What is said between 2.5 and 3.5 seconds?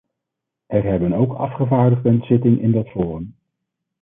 in dat forum.